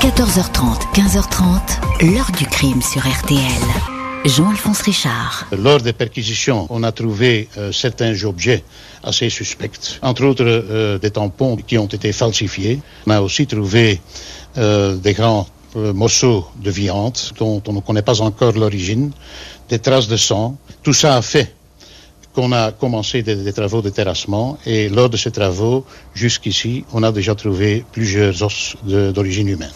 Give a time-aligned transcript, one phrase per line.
[0.00, 3.40] 14h30, 15h30, l'heure du crime sur RTL.
[4.24, 5.48] Jean-Alphonse Richard.
[5.50, 8.62] Lors des perquisitions, on a trouvé euh, certains objets
[9.02, 12.80] assez suspects, entre autres euh, des tampons qui ont été falsifiés.
[13.08, 14.00] On a aussi trouvé
[14.56, 19.10] euh, des grands morceaux de viande dont on ne connaît pas encore l'origine,
[19.68, 20.56] des traces de sang.
[20.84, 21.56] Tout ça a fait
[22.38, 25.84] qu'on a commencé des, travaux de terrassement et lors de ces travaux,
[26.14, 29.72] jusqu'ici, on a déjà trouvé plusieurs os d'origine humaine.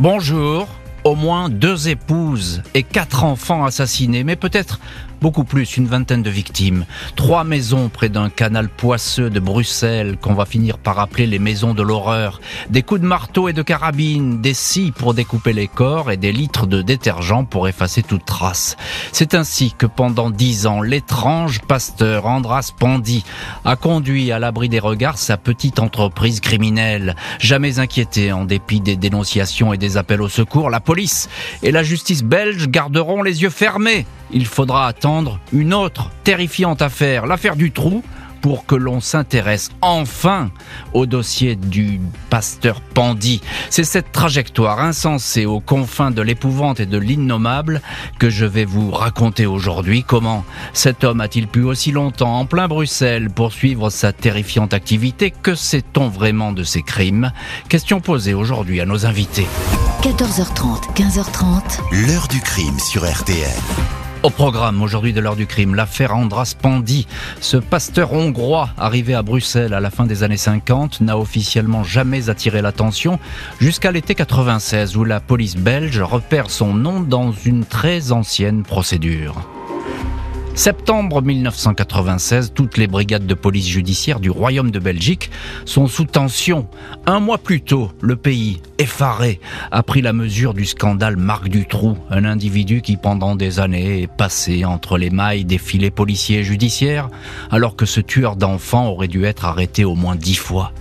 [0.00, 0.66] Bonjour.
[1.04, 4.80] Au moins deux épouses et quatre enfants assassinés, mais peut-être
[5.20, 6.86] beaucoup plus, une vingtaine de victimes.
[7.14, 11.74] Trois maisons près d'un canal poisseux de Bruxelles qu'on va finir par appeler les maisons
[11.74, 12.40] de l'horreur.
[12.70, 16.32] Des coups de marteau et de carabine, des scies pour découper les corps et des
[16.32, 18.76] litres de détergent pour effacer toute trace.
[19.12, 23.24] C'est ainsi que pendant dix ans, l'étrange pasteur Andras Pandy
[23.64, 27.16] a conduit à l'abri des regards sa petite entreprise criminelle.
[27.38, 31.28] Jamais inquiété en dépit des dénonciations et des appels au secours, la police
[31.62, 34.06] et la justice belge garderont les yeux fermés.
[34.32, 35.05] Il faudra attendre
[35.52, 38.02] une autre terrifiante affaire, l'affaire du trou,
[38.40, 40.50] pour que l'on s'intéresse enfin
[40.94, 43.40] au dossier du pasteur Pandy.
[43.70, 47.82] C'est cette trajectoire insensée aux confins de l'épouvante et de l'innommable
[48.18, 50.04] que je vais vous raconter aujourd'hui.
[50.04, 55.32] Comment cet homme a-t-il pu aussi longtemps en plein Bruxelles poursuivre sa terrifiante activité?
[55.42, 57.32] Que sait-on vraiment de ses crimes?
[57.68, 59.46] Question posée aujourd'hui à nos invités.
[60.02, 64.05] 14h30, 15h30, L'heure du crime sur RTL.
[64.22, 67.06] Au programme aujourd'hui de l'heure du crime, l'affaire Andras Pandy.
[67.40, 72.28] Ce pasteur hongrois arrivé à Bruxelles à la fin des années 50 n'a officiellement jamais
[72.28, 73.18] attiré l'attention
[73.60, 79.55] jusqu'à l'été 96 où la police belge repère son nom dans une très ancienne procédure.
[80.56, 85.30] Septembre 1996, toutes les brigades de police judiciaire du Royaume de Belgique
[85.66, 86.66] sont sous tension.
[87.04, 89.38] Un mois plus tôt, le pays, effaré,
[89.70, 94.06] a pris la mesure du scandale Marc Dutroux, un individu qui pendant des années est
[94.06, 97.10] passé entre les mailles des filets policiers et judiciaires,
[97.50, 100.72] alors que ce tueur d'enfants aurait dû être arrêté au moins dix fois.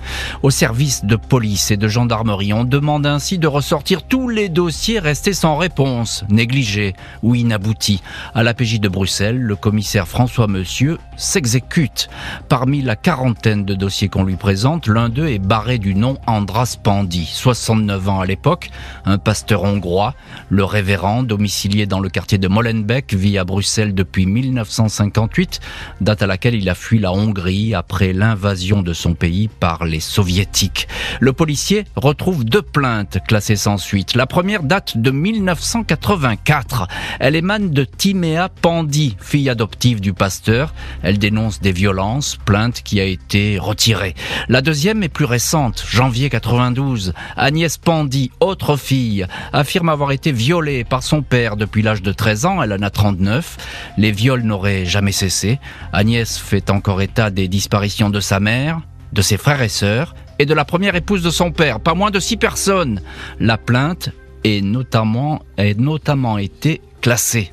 [0.42, 5.00] Au service de police et de gendarmerie, on demande ainsi de ressortir tous les dossiers
[5.00, 8.02] restés sans réponse, négligés ou inaboutis.
[8.34, 12.08] À l'APJ de Bruxelles, le commissaire François Monsieur s'exécute.
[12.50, 16.78] Parmi la quarantaine de dossiers qu'on lui présente, l'un d'eux est barré du nom Andras
[16.84, 18.70] Pandy, 69 ans à l'époque,
[19.06, 20.14] un pasteur hongrois.
[20.50, 25.62] Le révérend, domicilié dans le quartier de Molenbeek, vit à Bruxelles depuis 1958,
[26.00, 30.00] date à laquelle il a fui la Hongrie après l'invasion de son pays par les
[30.00, 30.88] soviétiques.
[31.20, 34.14] Le policier retrouve deux plaintes classées sans suite.
[34.14, 36.88] La première date de 1984.
[37.20, 40.74] Elle émane de Timéa Pandy, fille adoptive du pasteur.
[41.02, 44.14] Elle dénonce des violences, plainte qui a été retirée.
[44.50, 47.14] La deuxième est plus récente, janvier 92.
[47.38, 52.46] Agnès Pandy, autre fille, affirme avoir été violée par son père depuis l'âge de 13
[52.46, 53.58] ans, elle en a 39.
[53.98, 55.60] Les viols n'auraient jamais cessé.
[55.94, 58.82] Agnès fait encore état des disparitions de sa mère,
[59.14, 62.12] de ses frères et sœurs, et de la première épouse de son père, pas moins
[62.12, 63.02] de six personnes.
[63.40, 64.10] La plainte
[64.44, 67.52] est notamment, est notamment été classée.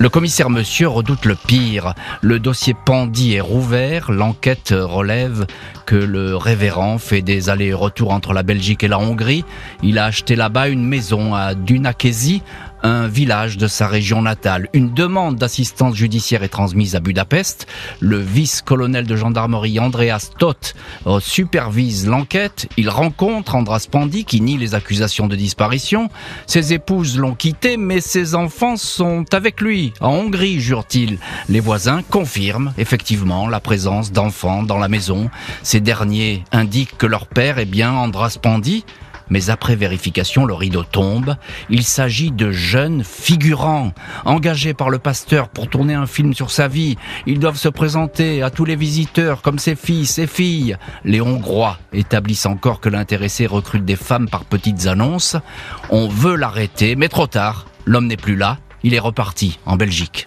[0.00, 1.92] Le commissaire Monsieur redoute le pire.
[2.22, 4.10] Le dossier Pandy est rouvert.
[4.10, 5.46] L'enquête relève
[5.84, 9.44] que le révérend fait des allers-retours entre la Belgique et la Hongrie.
[9.82, 12.42] Il a acheté là-bas une maison à Dunakesi,
[12.82, 14.68] un village de sa région natale.
[14.72, 17.66] Une demande d'assistance judiciaire est transmise à Budapest.
[18.00, 20.74] Le vice-colonel de gendarmerie Andreas Todt
[21.06, 22.68] euh, supervise l'enquête.
[22.76, 26.08] Il rencontre Andras Pandy qui nie les accusations de disparition.
[26.46, 31.18] Ses épouses l'ont quitté, mais ses enfants sont avec lui, en Hongrie, jure-t-il.
[31.48, 35.30] Les voisins confirment effectivement la présence d'enfants dans la maison.
[35.62, 38.84] Ces derniers indiquent que leur père est bien Andras Pandy.
[39.30, 41.36] Mais après vérification, le rideau tombe.
[41.70, 43.92] Il s'agit de jeunes figurants,
[44.24, 46.96] engagés par le pasteur pour tourner un film sur sa vie.
[47.26, 50.76] Ils doivent se présenter à tous les visiteurs comme ses fils et filles.
[51.04, 55.36] Les Hongrois établissent encore que l'intéressé recrute des femmes par petites annonces.
[55.90, 57.66] On veut l'arrêter, mais trop tard.
[57.86, 58.58] L'homme n'est plus là.
[58.82, 60.26] Il est reparti en Belgique.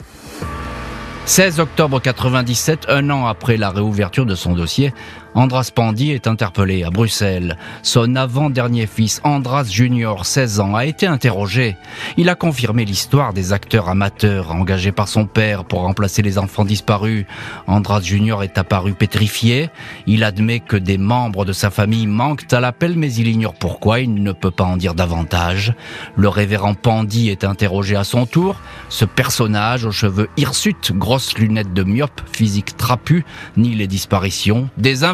[1.25, 4.93] 16 octobre 97, un an après la réouverture de son dossier,
[5.35, 7.57] Andras Pandy est interpellé à Bruxelles.
[7.81, 11.75] Son avant-dernier fils, Andras Junior, 16 ans, a été interrogé.
[12.17, 16.65] Il a confirmé l'histoire des acteurs amateurs engagés par son père pour remplacer les enfants
[16.65, 17.25] disparus.
[17.65, 19.71] Andras Junior est apparu pétrifié.
[20.05, 24.01] Il admet que des membres de sa famille manquent à l'appel, mais il ignore pourquoi.
[24.01, 25.73] Il ne peut pas en dire davantage.
[26.15, 28.57] Le révérend Pandy est interrogé à son tour.
[28.89, 33.25] Ce personnage aux cheveux hirsutes, grosses lunettes de myope, physique trapu,
[33.57, 34.69] nie les disparitions.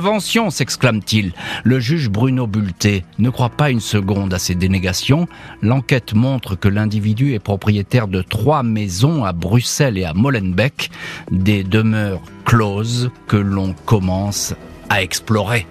[0.10, 1.34] Invention s'exclame-t-il.
[1.64, 5.28] Le juge Bruno Bulté ne croit pas une seconde à ces dénégations.
[5.62, 10.90] L'enquête montre que l'individu est propriétaire de trois maisons à Bruxelles et à Molenbeek,
[11.30, 14.56] des demeures closes que l'on commence
[14.90, 15.68] à explorer.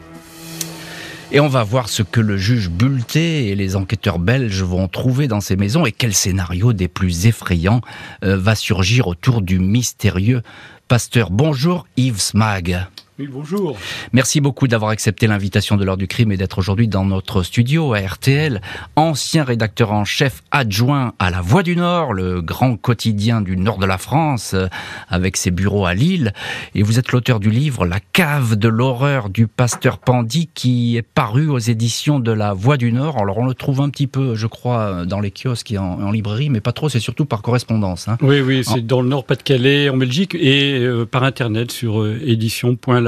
[1.33, 5.27] Et on va voir ce que le juge Bulté et les enquêteurs belges vont trouver
[5.27, 7.81] dans ces maisons et quel scénario des plus effrayants
[8.23, 10.43] euh, va surgir autour du mystérieux
[10.87, 11.31] pasteur.
[11.33, 12.87] Bonjour Yves Smag.
[13.21, 13.77] Oui, bonjour.
[14.13, 17.93] Merci beaucoup d'avoir accepté l'invitation de l'heure du crime et d'être aujourd'hui dans notre studio
[17.93, 18.61] à RTL.
[18.95, 23.79] Ancien rédacteur en chef adjoint à La Voix du Nord, le grand quotidien du nord
[23.79, 24.69] de la France, euh,
[25.09, 26.33] avec ses bureaux à Lille.
[26.77, 31.03] Et vous êtes l'auteur du livre La cave de l'horreur du pasteur Pandy qui est
[31.03, 33.19] paru aux éditions de La Voix du Nord.
[33.19, 36.51] Alors on le trouve un petit peu, je crois, dans les kiosques et en, librairie,
[36.51, 38.07] mais pas trop, c'est surtout par correspondance.
[38.07, 38.17] Hein.
[38.23, 42.21] Oui, oui, c'est dans le Nord-Pas-de-Calais, en Belgique, et euh, par Internet sur euh,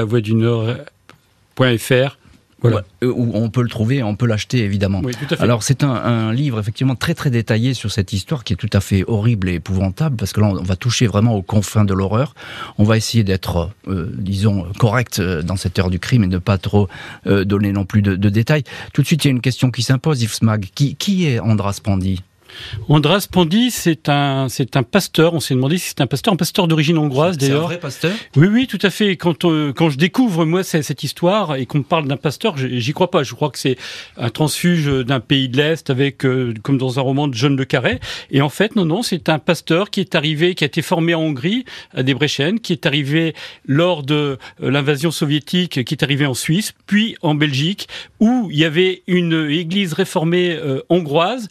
[0.03, 2.17] voix du Nord.fr.
[2.61, 2.83] Voilà.
[3.03, 5.01] où on peut le trouver, on peut l'acheter évidemment.
[5.03, 5.43] Oui, tout à fait.
[5.43, 8.81] Alors c'est un, livre effectivement très très détaillé sur cette histoire qui est tout à
[8.81, 12.35] fait horrible et épouvantable parce que là on va toucher vraiment aux confins de l'horreur.
[12.77, 16.37] On va essayer d'être, euh, disons, correct euh, dans cette heure du crime et ne
[16.37, 16.87] pas trop
[17.25, 18.63] euh, donner non plus de, détails.
[18.93, 20.67] Tout de suite il y a une question qui s'impose, Yves Smag.
[20.75, 22.21] Qui, qui est Andras Pandy
[22.89, 25.33] Andras Pandi, c'est un, c'est un pasteur.
[25.33, 27.59] On s'est demandé si c'est un pasteur, un pasteur d'origine hongroise d'ailleurs.
[27.59, 29.15] C'est un vrai pasteur Oui, oui, tout à fait.
[29.17, 32.93] Quand, euh, quand je découvre moi cette histoire et qu'on me parle d'un pasteur, j'y
[32.93, 33.23] crois pas.
[33.23, 33.77] Je crois que c'est
[34.17, 37.65] un transfuge d'un pays de l'Est avec, euh, comme dans un roman de John Le
[37.65, 37.99] Carré.
[38.29, 41.13] Et en fait, non, non, c'est un pasteur qui est arrivé, qui a été formé
[41.13, 43.33] en Hongrie, à Debrecen, qui est arrivé
[43.65, 47.87] lors de euh, l'invasion soviétique, qui est arrivé en Suisse, puis en Belgique,
[48.19, 50.57] où il y avait une église réformée
[50.89, 51.47] hongroise euh,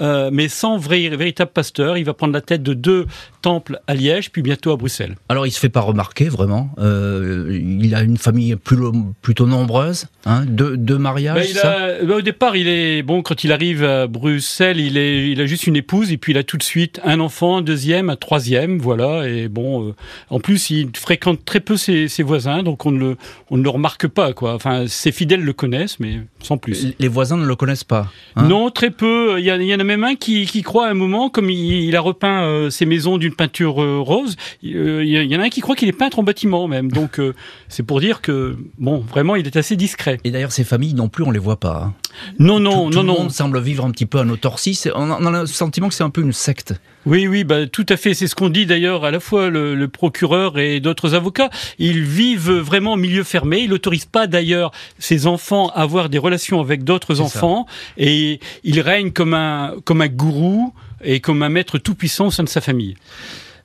[0.00, 1.96] mais sans vrai, véritable pasteur.
[1.96, 3.06] Il va prendre la tête de deux
[3.44, 5.16] temples à Liège, puis bientôt à Bruxelles.
[5.28, 6.70] Alors il se fait pas remarquer vraiment.
[6.78, 11.52] Euh, il a une famille plutôt nombreuse, hein, deux, mariages.
[11.62, 15.42] Ben, ben, au départ, il est bon quand il arrive à Bruxelles, il est, il
[15.42, 18.08] a juste une épouse et puis il a tout de suite un enfant, un deuxième,
[18.08, 19.28] un troisième, voilà.
[19.28, 19.94] Et bon, euh,
[20.30, 23.16] en plus, il fréquente très peu ses, voisins, donc on ne le,
[23.50, 24.54] on ne le remarque pas quoi.
[24.54, 26.94] Enfin, ses fidèles le connaissent, mais sans plus.
[26.98, 28.10] Les voisins ne le connaissent pas.
[28.36, 29.38] Hein non, très peu.
[29.38, 31.94] Il y, il y en a même un qui, croit à un moment, comme il,
[31.94, 35.48] a repeint euh, ses maisons d'une peinture euh, rose, euh, il y en a un
[35.48, 36.90] qui croit qu'il est peintre en bâtiment même.
[36.90, 37.20] Donc
[37.68, 40.18] c'est pour dire que, bon, vraiment, il est assez discret.
[40.24, 41.84] Et d'ailleurs, ces familles non plus, on les voit pas.
[41.84, 41.94] Hein.
[42.38, 43.14] Non, non, tout, non, non.
[43.14, 44.78] Le monde semble vivre un petit peu à autarcie.
[44.94, 46.74] On, on a le sentiment que c'est un peu une secte.
[47.06, 48.14] Oui, oui, bah, tout à fait.
[48.14, 51.50] C'est ce qu'on dit d'ailleurs à la fois le, procureur et d'autres avocats.
[51.78, 53.58] Ils vivent vraiment en milieu fermé.
[53.58, 57.66] Ils n'autorisent pas d'ailleurs ces enfants à avoir des relations avec d'autres enfants.
[57.98, 62.44] Et ils règnent comme un, comme un gourou et comme un maître tout-puissant au sein
[62.44, 62.96] de sa famille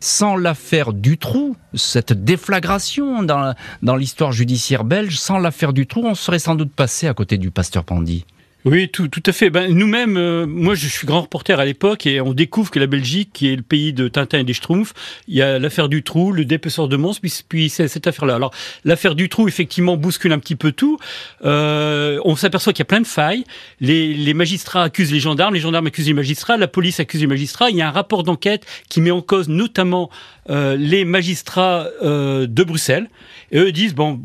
[0.01, 6.39] sans l'affaire Dutroux, cette déflagration dans, dans l'histoire judiciaire belge, sans l'affaire Dutroux, on serait
[6.39, 8.25] sans doute passé à côté du pasteur Pandy.
[8.65, 9.50] Oui, tout, tout à fait.
[9.50, 12.88] Ben, Nous-mêmes, euh, moi je suis grand reporter à l'époque et on découvre que la
[12.88, 14.94] Belgique, qui est le pays de Tintin et des Schtroumpfs,
[15.29, 18.35] il y a l'affaire du trou, le dépeceur de monstres, puis, puis cette affaire-là.
[18.35, 18.53] Alors
[18.83, 20.97] l'affaire du trou, effectivement, bouscule un petit peu tout.
[21.45, 23.45] Euh, on s'aperçoit qu'il y a plein de failles.
[23.79, 27.27] Les, les, magistrats accusent les gendarmes, les gendarmes accusent les magistrats, la police accuse les
[27.27, 27.69] magistrats.
[27.69, 30.09] Il y a un rapport d'enquête qui met en cause notamment
[30.50, 33.09] euh, les magistrats euh, de Bruxelles.
[33.53, 34.19] Et eux disent, bon,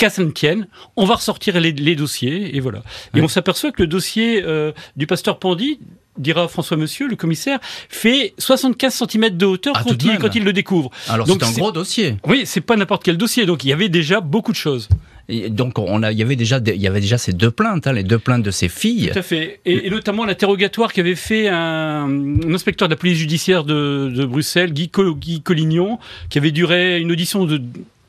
[0.00, 0.66] qu'à ça ne tienne,
[0.96, 2.82] on va ressortir les, dossiers, et voilà.
[3.14, 5.78] Et on s'aperçoit que le dossier euh, du pasteur Pandy,
[6.16, 10.42] dira François Monsieur, le commissaire, fait 75 cm de hauteur ah, quand, il, quand, il,
[10.42, 10.90] le découvre.
[11.08, 12.16] Alors c'est un gros dossier.
[12.26, 14.88] Oui, c'est pas n'importe quel dossier, donc il y avait déjà beaucoup de choses.
[15.28, 17.86] Et donc on a, il y avait déjà, il y avait déjà ces deux plaintes,
[17.86, 19.10] hein, les deux plaintes de ces filles.
[19.12, 22.08] Tout à fait, et, notamment l'interrogatoire qu'avait fait un,
[22.52, 25.98] inspecteur de la police judiciaire de, de Bruxelles, Guy, Guy Collignon,
[26.30, 27.60] qui avait duré une audition de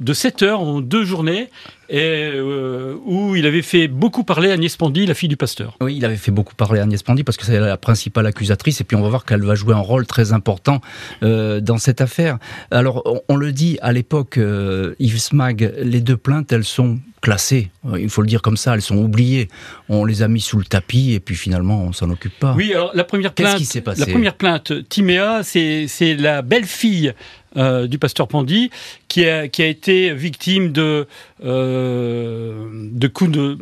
[0.02, 1.50] de 7 heures en deux journées
[1.92, 5.76] et euh, où il avait fait beaucoup parler Agnès Pandy, la fille du pasteur.
[5.82, 8.86] Oui, il avait fait beaucoup parler Agnès Pandy parce que c'est la principale accusatrice et
[8.86, 10.80] puis on va voir qu'elle va jouer un rôle très important
[11.22, 12.38] euh, dans cette affaire.
[12.72, 17.70] Alors on, le dit à l'époque, euh, Yves Smag, les deux plaintes, elles sont classées.
[18.00, 19.50] Il faut le dire comme ça, elles sont oubliées.
[19.90, 22.54] On les a mis sous le tapis et puis finalement on s'en occupe pas.
[22.56, 26.66] Oui, alors la première plainte, qui s'est passé la première plainte, Timéa, c'est la belle
[26.66, 27.14] fille
[27.58, 28.70] euh, du pasteur Pandy,
[29.10, 31.06] qui a, qui a été victime de,
[31.44, 33.58] euh, de coups de,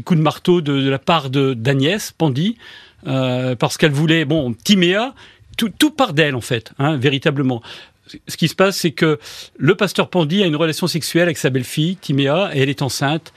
[0.00, 2.56] coups de marteau de, la part d'Agnès Pandy,
[3.06, 5.14] euh, parce qu'elle voulait, bon, Timéa,
[5.56, 7.62] tout, tout part d'elle en fait, hein, véritablement
[8.28, 9.18] ce qui se passe, c'est que
[9.56, 13.32] le pasteur Pandy a une relation sexuelle avec sa belle-fille, Timéa, et elle est enceinte.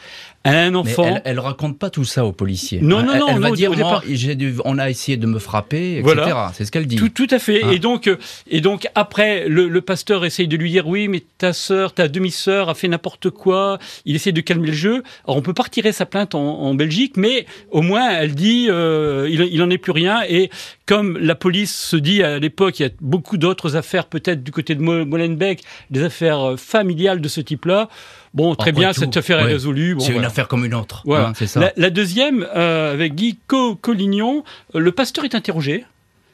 [0.45, 1.03] Un enfant.
[1.05, 2.79] Mais elle, elle raconte pas tout ça aux policiers.
[2.81, 3.27] Non, non, elle, non.
[3.29, 6.03] Elle va non, dire, au départ- dû- on a essayé de me frapper, etc.
[6.03, 6.51] Voilà.
[6.55, 6.95] C'est ce qu'elle dit.
[6.95, 7.61] Tout, tout à fait.
[7.65, 7.73] Ah.
[7.73, 8.15] Et donc, euh,
[8.49, 12.07] et donc après, le, le pasteur essaye de lui dire oui, mais ta sœur, ta
[12.07, 13.77] demi-sœur a fait n'importe quoi.
[14.05, 15.03] Il essaie de calmer le jeu.
[15.25, 18.67] Alors on peut pas retirer sa plainte en, en Belgique, mais au moins elle dit
[18.69, 20.21] euh, il, il en est plus rien.
[20.29, 20.49] Et
[20.85, 24.51] comme la police se dit à l'époque, il y a beaucoup d'autres affaires peut-être du
[24.51, 27.89] côté de Mo- Molenbeek, des affaires euh, familiales de ce type-là.
[28.37, 29.95] Bon, très Après bien, tout, cette affaire est résolue.
[29.95, 31.01] Bon, c'est une affaire comme une autre.
[31.05, 31.29] Voilà.
[31.29, 31.59] hein, c'est ça.
[31.59, 34.43] La, la deuxième, euh, avec Guy Co- Collignon,
[34.75, 35.83] euh, le pasteur est interrogé.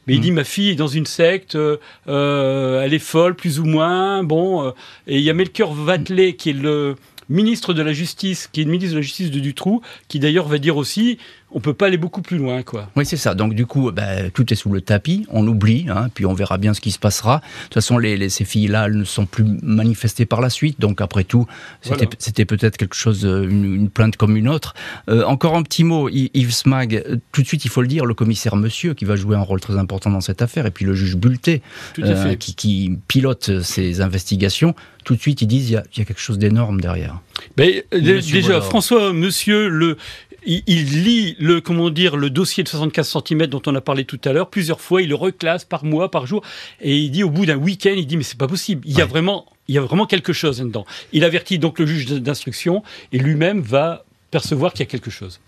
[0.05, 0.23] Mais il Mhm.
[0.23, 1.77] dit ma fille est dans une secte, euh,
[2.09, 4.21] euh, elle est folle plus ou moins.
[4.23, 4.71] Bon, euh,
[5.07, 6.95] et il y a Melchior Vatelet qui est le
[7.29, 10.49] ministre de la justice, qui est le ministre de la justice de Dutroux, qui d'ailleurs
[10.49, 11.19] va dire aussi
[11.53, 12.89] on peut pas aller beaucoup plus loin, quoi.
[12.95, 13.35] Oui, c'est ça.
[13.35, 16.57] Donc du coup, ben, tout est sous le tapis, on oublie, hein, puis on verra
[16.57, 17.37] bien ce qui se passera.
[17.37, 20.79] De toute façon, les, les- ces filles-là, elles ne sont plus manifestées par la suite,
[20.79, 21.45] donc après tout,
[21.81, 22.05] c'était
[22.43, 22.45] Voilà.
[22.45, 24.73] peut-être quelque chose, euh, une, une plainte comme une autre.
[25.09, 28.05] Euh, encore un petit mot, Yves Smag, euh, tout de suite, il faut le dire,
[28.05, 30.85] le commissaire Monsieur, qui va jouer un rôle très important dans cette affaire, et puis
[30.85, 31.61] le juge Bulté,
[31.99, 36.05] euh, qui, qui pilote ces investigations, tout de suite, ils disent, il y y a
[36.05, 37.19] quelque chose d'énorme derrière.
[37.57, 38.65] Ben, déjà, Bollard.
[38.65, 39.97] François, monsieur, le,
[40.45, 44.05] il, il lit le, comment dire, le dossier de 75 cm dont on a parlé
[44.05, 45.01] tout à l'heure plusieurs fois.
[45.01, 46.43] Il le reclasse par mois, par jour,
[46.81, 48.81] et il dit au bout d'un week-end, il dit mais c'est pas possible.
[48.85, 49.09] Il y a Ouais.
[49.09, 50.85] vraiment, il y a vraiment quelque chose là-dedans.
[51.11, 55.39] Il avertit donc le juge d'instruction et lui-même va percevoir qu'il y a quelque chose.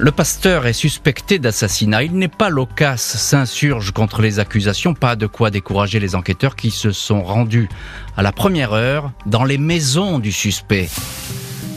[0.00, 2.04] Le pasteur est suspecté d'assassinat.
[2.04, 6.70] Il n'est pas loquace, s'insurge contre les accusations, pas de quoi décourager les enquêteurs qui
[6.70, 7.68] se sont rendus
[8.16, 10.88] à la première heure dans les maisons du suspect.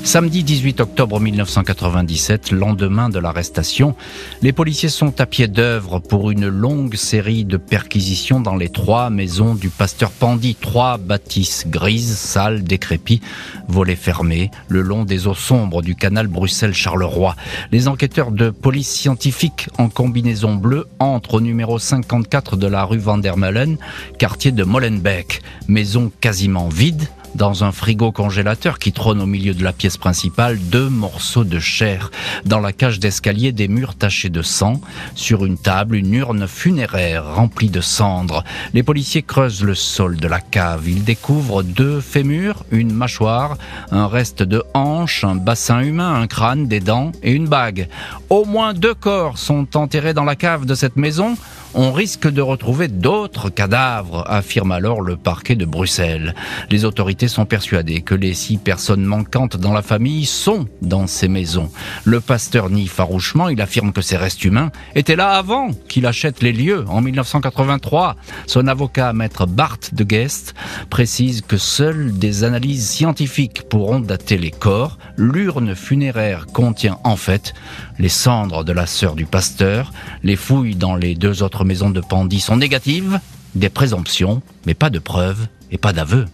[0.04, 3.96] Samedi 18 octobre 1997, lendemain de l'arrestation,
[4.42, 9.10] les policiers sont à pied d'œuvre pour une longue série de perquisitions dans les trois
[9.10, 10.56] maisons du pasteur Pandy.
[10.56, 13.22] Trois bâtisses grises, sales, décrépies,
[13.68, 17.36] volets fermés, le long des eaux sombres du canal Bruxelles-Charleroi.
[17.72, 22.98] Les enquêteurs de police scientifique en combinaison bleue entrent au numéro 54 de la rue
[22.98, 23.78] Vandermeulen,
[24.18, 25.42] quartier de Molenbeek.
[25.68, 30.60] Maison quasiment vide, dans un frigo congélateur qui trône au milieu de la pièce principale,
[30.60, 32.12] deux morceaux de chair.
[32.46, 34.82] Dans la cage d'escalier, des murs tachés de sang.
[35.16, 38.44] Sur une table, une urne funéraire remplie de cendres.
[38.74, 40.88] Les policiers creusent le sol de la cave.
[40.88, 43.58] Ils découvrent deux fémurs, une mâchoire,
[43.92, 47.88] un reste de hanche, un bassin humain, un crâne, des dents et une bague.
[48.30, 51.36] Au moins deux corps sont enterrés dans la cave de cette maison.
[51.74, 56.36] On risque de retrouver d'autres cadavres, affirme alors le parquet de Bruxelles.
[56.70, 61.30] Les autorités sont persuadées que les six personnes manquantes dans la famille sont dans ces
[61.30, 61.72] maisons.
[62.04, 66.42] Le pasteur nie farouchement, il affirme que ces restes humains étaient là avant qu'il achète
[66.42, 68.18] les lieux en 1983.
[68.48, 70.54] Son avocat, maître Bart de Guest,
[70.90, 74.98] précise que seules des analyses scientifiques pourront dater les corps.
[75.16, 77.54] L'urne funéraire contient en fait
[78.02, 79.94] les cendres de la sœur du pasteur.
[80.24, 83.20] Les fouilles dans les deux autres maisons de Pandy sont négatives,
[83.54, 86.26] des présomptions, mais pas de preuves et pas d'aveux.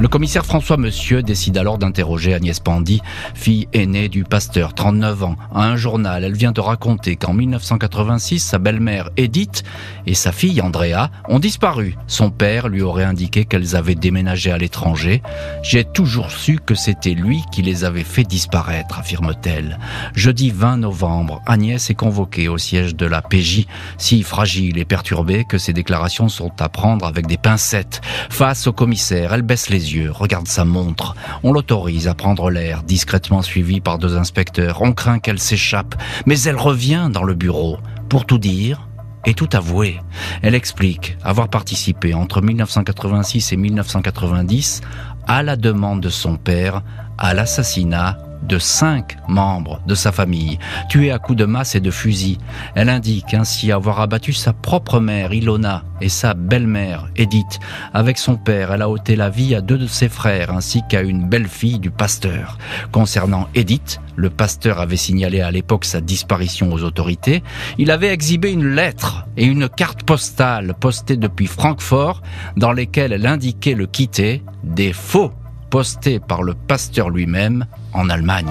[0.00, 3.02] Le commissaire François Monsieur décide alors d'interroger Agnès Pandy,
[3.34, 5.36] fille aînée du pasteur, 39 ans.
[5.52, 9.64] À un journal, elle vient de raconter qu'en 1986, sa belle-mère Edith
[10.06, 11.96] et sa fille Andrea ont disparu.
[12.06, 15.20] Son père lui aurait indiqué qu'elles avaient déménagé à l'étranger.
[15.64, 19.80] J'ai toujours su que c'était lui qui les avait fait disparaître, affirme-t-elle.
[20.14, 25.44] Jeudi 20 novembre, Agnès est convoquée au siège de la PJ, si fragile et perturbée
[25.44, 28.00] que ses déclarations sont à prendre avec des pincettes.
[28.30, 31.14] Face au commissaire, elle baisse les regarde sa montre.
[31.42, 34.82] On l'autorise à prendre l'air, discrètement suivie par deux inspecteurs.
[34.82, 35.94] On craint qu'elle s'échappe,
[36.26, 37.78] mais elle revient dans le bureau.
[38.08, 38.88] Pour tout dire,
[39.26, 40.00] et tout avouer.
[40.42, 44.80] Elle explique avoir participé entre 1986 et 1990
[45.26, 46.82] à la demande de son père
[47.18, 51.90] à l'assassinat de cinq membres de sa famille, tués à coups de masse et de
[51.90, 52.38] fusil.
[52.74, 57.58] Elle indique ainsi avoir abattu sa propre mère, Ilona, et sa belle-mère, Edith.
[57.92, 61.02] Avec son père, elle a ôté la vie à deux de ses frères, ainsi qu'à
[61.02, 62.58] une belle-fille du pasteur.
[62.92, 67.42] Concernant Edith, le pasteur avait signalé à l'époque sa disparition aux autorités.
[67.78, 72.22] Il avait exhibé une lettre et une carte postale postée depuis Francfort,
[72.56, 75.32] dans lesquelles elle indiquait le quitter, des faux
[75.70, 78.46] postés par le pasteur lui-même en Allemagne.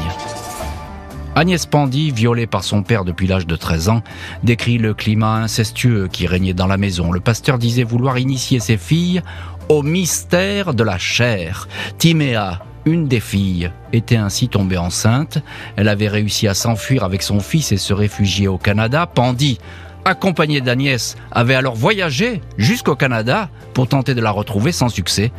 [1.35, 4.01] Agnès Pandy, violée par son père depuis l'âge de 13 ans,
[4.43, 7.11] décrit le climat incestueux qui régnait dans la maison.
[7.11, 9.21] Le pasteur disait vouloir initier ses filles
[9.69, 11.67] au mystère de la chair.
[11.99, 15.37] Timéa, une des filles, était ainsi tombée enceinte.
[15.75, 19.05] Elle avait réussi à s'enfuir avec son fils et se réfugier au Canada.
[19.05, 19.59] Pandy,
[20.07, 25.31] accompagnée d'Agnès, avait alors voyagé jusqu'au Canada pour tenter de la retrouver sans succès.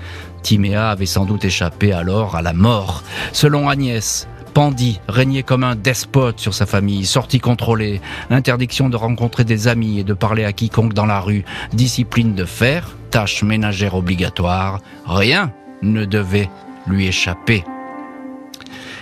[0.43, 3.03] Timéa avait sans doute échappé alors à la mort.
[3.33, 9.45] Selon Agnès, Pandy régnait comme un despote sur sa famille, sortie contrôlée, interdiction de rencontrer
[9.45, 13.95] des amis et de parler à quiconque dans la rue, discipline de fer, tâches ménagères
[13.95, 16.51] obligatoires, rien ne devait
[16.87, 17.65] lui échapper.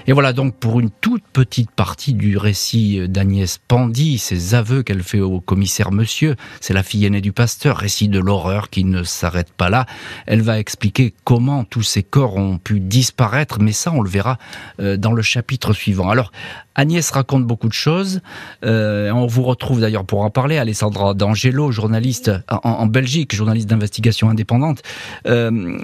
[0.08, 5.02] Et voilà donc pour une toute petite partie du récit d'Agnès Pandy, ses aveux qu'elle
[5.02, 6.36] fait au commissaire Monsieur.
[6.60, 9.84] C'est la fille aînée du pasteur, récit de l'horreur qui ne s'arrête pas là.
[10.26, 14.38] Elle va expliquer comment tous ces corps ont pu disparaître, mais ça on le verra
[14.78, 16.08] euh, dans le chapitre suivant.
[16.08, 16.30] Alors
[16.76, 18.20] Agnès raconte beaucoup de choses.
[18.64, 24.28] Euh, on vous retrouve d'ailleurs pour en parler, Alessandra D'Angelo, journaliste en, Belgique, journaliste d'investigation
[24.28, 24.82] indépendante.
[25.26, 25.78] Euh,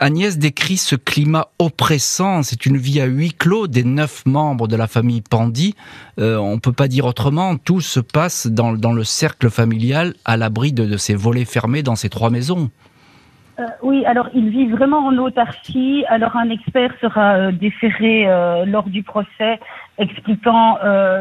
[0.00, 2.42] Agnès décrit ce climat oppressant.
[2.42, 5.74] C'est une vie à huis clos des neuf membres de la famille Pandy.
[6.18, 7.56] Euh, on peut pas dire autrement.
[7.56, 12.08] Tout se passe dans, le cercle familial, à l'abri de, ces volets fermés dans ces
[12.08, 12.70] trois maisons.
[13.58, 16.04] Euh, oui, alors il vit vraiment en autarcie.
[16.08, 18.26] Alors un expert sera euh, déféré
[18.66, 19.60] lors du procès
[19.98, 20.78] expliquant,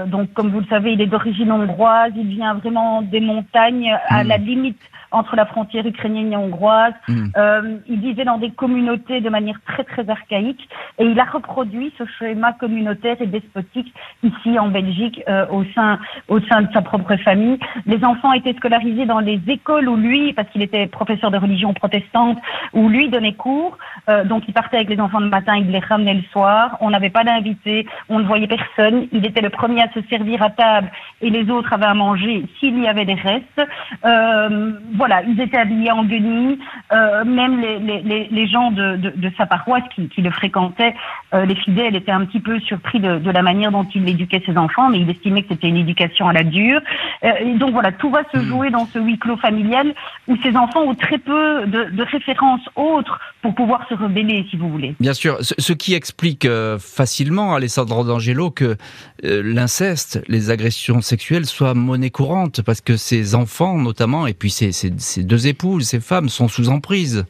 [0.08, 4.24] donc comme vous le savez, il est d'origine hongroise, il vient vraiment des montagnes, à
[4.24, 4.28] hmm.
[4.28, 4.82] la limite
[5.12, 6.94] entre la frontière ukrainienne et hongroise.
[7.08, 7.28] Hmm.
[7.38, 10.68] Euh, il vivait dans des communautés de manière très très archaïque
[11.00, 16.00] et il a reproduit ce schéma communautaire et despotique ici en Belgique euh, au sein
[16.28, 17.60] au sein de sa propre famille.
[17.86, 21.74] Les enfants étaient scolarisés dans les écoles où lui, parce qu'il était professeur de religion
[21.74, 22.38] protestante,
[22.74, 23.78] où lui donnait cours.
[24.10, 26.78] Euh, donc il partait avec les enfants le matin, il les ramenait le soir.
[26.82, 30.42] On n'avait pas d'invités, on ne voyait personne il était le premier à se servir
[30.42, 30.92] à table
[31.22, 33.62] et les autres avaient à manger s'il y avait des restes.
[34.06, 36.60] Euh, voilà, ils étaient habillés en guenilles.
[36.92, 40.94] Euh, même les, gens de, sa paroisse qui, le fréquentaient,
[41.34, 44.58] euh, les fidèles étaient un petit peu surpris de, la manière dont il éduquait ses
[44.58, 46.82] enfants, mais il estimait que c'était une éducation à la dure.
[47.24, 48.44] et donc voilà, tout va se hmm.
[48.44, 49.96] jouer dans ce huis clos familial
[50.28, 54.70] où ses enfants ont très peu de, références autres pour pouvoir se rebeller, si vous
[54.70, 54.96] voulez.
[55.00, 58.78] Bien sûr, ce, qui explique facilement, Alessandro D'Angelo, que
[59.24, 64.50] euh, l'inceste, les agressions sexuelles soient monnaie courante, parce que ces enfants notamment, et puis
[64.50, 67.26] ces, ces deux épouses, ces femmes sont sous emprise.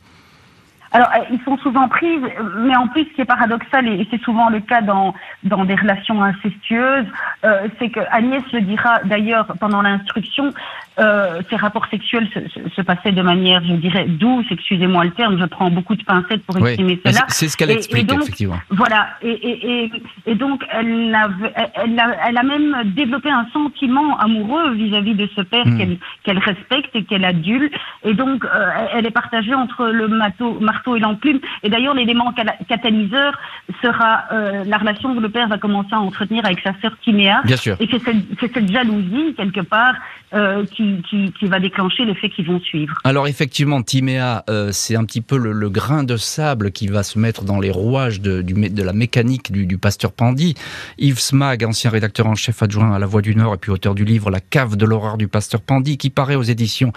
[0.94, 2.22] Alors, euh, ils sont sous emprise,
[2.58, 5.76] mais en plus, ce qui est paradoxal, et c'est souvent le cas dans, dans des
[5.76, 7.06] relations incestueuses,
[7.46, 10.54] euh, c'est que Agnès le dira d'ailleurs pendant l'instruction,
[11.00, 15.40] euh, ces rapports sexuels se, se, passaient de manière, je dirais, douce, excusez-moi le terme,
[15.40, 17.26] je prends beaucoup de pincettes pour exprimer cela.
[17.30, 18.60] C'est ce qu'elle explique, effectivement.
[18.70, 19.92] Voilà, et, et,
[20.26, 21.30] et, donc elle a,
[21.76, 25.78] elle, a, elle a même développé un sentiment amoureux vis-à-vis de ce père hmm.
[25.78, 27.72] qu'elle qu'elle respecte et qu'elle adule,
[28.04, 31.40] et donc euh, elle est partagée entre le marteau, marteau et l'enclume.
[31.64, 32.34] Et d'ailleurs, l'élément
[32.68, 33.38] catalyseur
[33.82, 37.42] sera euh, la relation que le père va commencer à entretenir avec sa sœur Timéa.
[37.46, 37.78] Bien sûr.
[37.80, 39.96] Et c'est cette, cette, jalousie, quelque part,
[40.34, 42.96] euh, qui, qui, qui, va déclencher les faits qui vont suivre.
[43.04, 47.18] Alors effectivement, Timéa, euh, c'est un petit peu le, grain de sable qui va se
[47.18, 50.56] mettre dans les rouages de, du, de la mécanique du, du, pasteur Pandy.
[50.98, 53.96] Yves Smag, ancien rédacteur en chef adjoint à La Voix du Nord et puis auteur
[53.96, 56.92] du livre La cave de l'horreur du pasteur Pandy, qui paraît aux éditions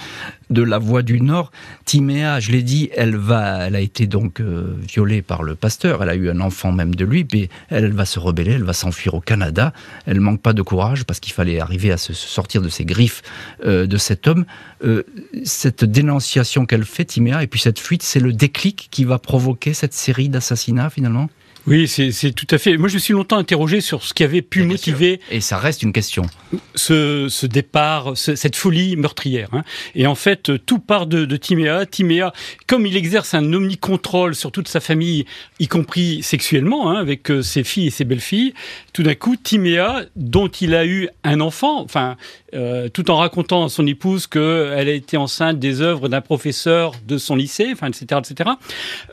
[0.50, 1.50] de La Voix du Nord.
[1.84, 6.02] Timéa, je l'ai dit, elle va, elle a été donc euh, violée par le pasteur.
[6.02, 8.72] Elle a eu un enfant même de lui, puis elle, va se rebeller, elle va
[8.72, 9.72] s'enfuir au Canada.
[10.06, 13.22] Elle manque pas de courage parce qu'il fallait arriver à se sortir de ses griffes
[13.64, 14.44] euh, de cet homme,
[14.84, 15.02] euh,
[15.44, 19.74] cette dénonciation qu'elle fait, Timéa, et puis cette fuite, c'est le déclic qui va provoquer
[19.74, 21.28] cette série d'assassinats finalement?
[21.66, 22.76] Oui, c'est tout à fait.
[22.76, 25.20] Moi, je me suis longtemps interrogé sur ce qui avait pu motiver.
[25.30, 26.26] Et ça reste une question.
[26.74, 29.48] Ce, ce départ, cette folie meurtrière.
[29.52, 29.64] Hein.
[29.94, 31.86] Et en fait, tout part de, de Timéa.
[31.86, 32.32] Timéa,
[32.66, 35.24] comme il exerce un omnicontrôle sur toute sa famille,
[35.58, 38.52] y compris sexuellement, hein, avec euh, ses filles et ses belles-filles,
[38.92, 42.16] tout d'un coup, Timéa, dont il a eu un enfant, enfin,
[42.54, 46.92] euh, tout en racontant à son épouse qu'elle a été enceinte des œuvres d'un professeur
[47.06, 48.50] de son lycée, enfin, etc., etc.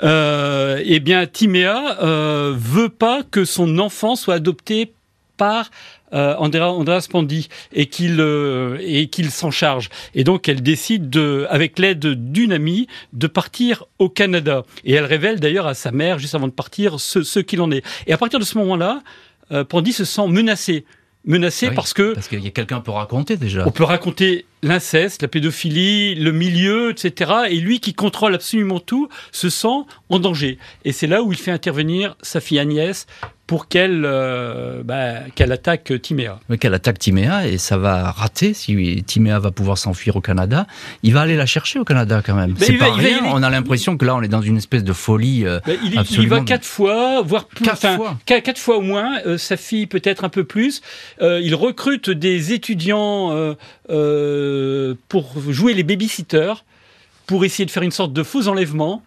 [0.04, 2.02] Euh, eh bien, Timéa.
[2.02, 4.94] Euh, veut pas que son enfant soit adopté
[5.38, 5.72] par
[6.14, 9.90] euh, Andrea, Spandi et qu'il euh, et qu'il s'en charge.
[10.14, 14.64] Et donc elle décide de, avec l'aide d'une amie, de partir au Canada.
[14.84, 17.84] Et elle révèle d'ailleurs à sa mère juste avant de partir ce, qu'il en est.
[18.08, 19.02] Et à partir de ce moment-là,
[19.52, 20.86] euh, Pandi se sent menacé
[21.26, 23.64] menacé parce que parce qu'il y a quelqu'un peut raconter déjà.
[23.66, 27.32] On peut raconter l'inceste, la pédophilie, le milieu, etc.
[27.50, 30.58] Et lui qui contrôle absolument tout se sent en danger.
[30.86, 33.08] Et c'est là où il fait intervenir sa fille Agnès
[33.52, 36.40] pour qu'elle euh, bah, attaque Timéa?
[36.48, 40.68] Mais qu'elle attaque Timéa et ça va rater si Timéa va pouvoir s'enfuir au Canada.
[41.04, 42.56] Il va aller la chercher au Canada quand même.
[42.58, 43.20] C'est pas rien.
[43.26, 45.46] On a l'impression que là on est dans une espèce de folie.
[45.46, 47.66] Euh, il, il, va quatre fois, voire plus.
[47.66, 48.18] Quatre fois.
[48.26, 49.20] Quatre fois au moins.
[49.26, 50.82] Euh, sa fille peut-être un peu plus.
[51.20, 53.36] il recrute des étudiants
[55.10, 56.64] pour jouer les babysitters
[57.28, 59.04] pour essayer de faire une sorte de faux enlèvement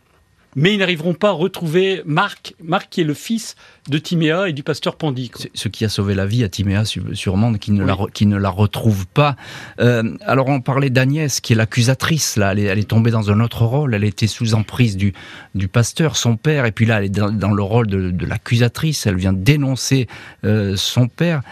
[0.56, 3.56] mais ils n'arriveront pas à retrouver Marc, Marc qui est le fils
[3.88, 5.30] de Timéa et du pasteur Pandy.
[5.54, 8.48] Ce qui a sauvé la vie à Timéa, sûrement, qui ne, la, qui ne la
[8.48, 9.36] retrouve pas.
[9.80, 13.30] Euh, alors on parlait d'Agnès, qui est l'accusatrice, là, elle est, elle est, tombée dans
[13.30, 15.12] un autre rôle, elle était sous emprise du,
[15.54, 19.06] du pasteur, son père, et puis là elle est dans, le rôle de, de l'accusatrice,
[19.06, 20.06] elle vient dénoncer
[20.44, 21.42] euh, son père.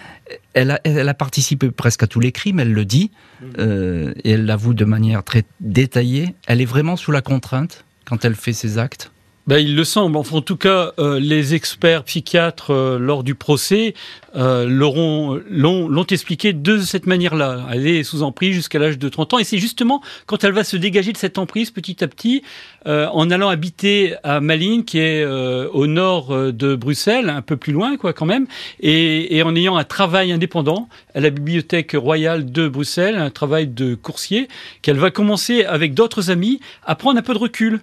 [0.54, 3.10] Elle a, elle a, participé presque à tous les crimes, elle le dit,
[3.40, 3.46] mm.
[3.58, 6.34] euh, et elle l'avoue de manière très détaillée.
[6.46, 9.10] Elle est vraiment sous la contrainte quand elle fait ses actes
[9.48, 10.16] ben, il le semble.
[10.16, 13.94] Enfin, en tout cas, euh, les experts psychiatres euh, lors du procès
[14.36, 17.66] euh, l'ont expliqué de cette manière-là.
[17.72, 19.38] Elle est sous emprise jusqu'à l'âge de 30 ans.
[19.40, 22.44] Et c'est justement quand elle va se dégager de cette emprise petit à petit,
[22.86, 27.72] euh, en allant habiter à Malines, qui est au nord de Bruxelles, un peu plus
[27.72, 28.46] loin, quoi, quand même,
[28.80, 33.66] et, et en ayant un travail indépendant à la Bibliothèque royale de Bruxelles, un travail
[33.66, 34.48] de coursier,
[34.82, 37.80] qu'elle va commencer avec d'autres amis à prendre un peu de recul